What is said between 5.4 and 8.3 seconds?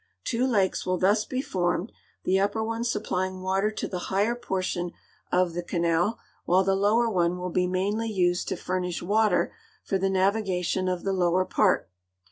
the canal, while the lower one will be mainly